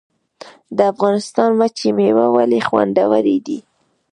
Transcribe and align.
د 0.77 0.79
افغانستان 0.93 1.49
وچې 1.59 1.89
میوې 1.97 2.27
ولې 2.35 2.59
خوندورې 2.67 3.37
دي؟ 3.45 3.59